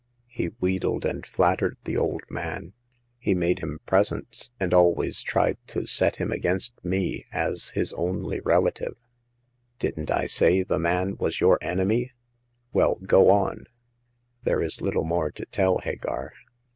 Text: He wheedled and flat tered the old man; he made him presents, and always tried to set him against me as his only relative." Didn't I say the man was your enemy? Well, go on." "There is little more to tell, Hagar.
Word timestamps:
He 0.29 0.47
wheedled 0.59 1.05
and 1.05 1.23
flat 1.27 1.59
tered 1.59 1.75
the 1.83 1.95
old 1.95 2.23
man; 2.27 2.73
he 3.19 3.35
made 3.35 3.59
him 3.59 3.81
presents, 3.85 4.49
and 4.59 4.73
always 4.73 5.21
tried 5.21 5.57
to 5.67 5.85
set 5.85 6.15
him 6.15 6.31
against 6.31 6.83
me 6.83 7.27
as 7.31 7.69
his 7.75 7.93
only 7.93 8.39
relative." 8.39 8.97
Didn't 9.77 10.09
I 10.09 10.25
say 10.25 10.63
the 10.63 10.79
man 10.79 11.17
was 11.17 11.39
your 11.39 11.59
enemy? 11.63 12.13
Well, 12.73 12.95
go 12.95 13.29
on." 13.29 13.67
"There 14.41 14.63
is 14.63 14.81
little 14.81 15.03
more 15.05 15.29
to 15.29 15.45
tell, 15.45 15.77
Hagar. 15.77 16.33